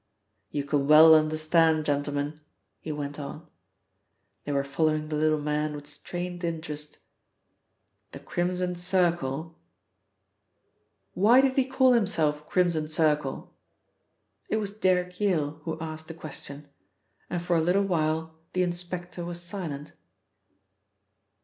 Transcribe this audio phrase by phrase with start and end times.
[0.49, 2.41] "You can well understand, gentlemen,"
[2.79, 3.47] he went on.
[4.45, 6.97] They were following the little man with strained interest.
[8.11, 9.59] "The Crimson Circle"
[11.23, 13.53] "Why did he call himself Crimson Circle?"
[14.49, 16.67] It was Derrick Yale who asked the question,
[17.29, 19.93] and for a little while the inspector was silent.